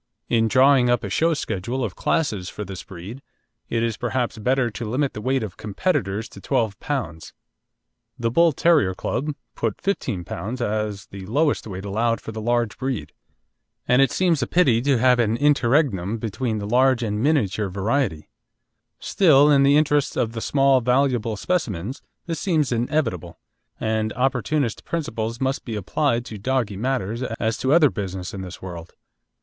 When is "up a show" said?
0.89-1.35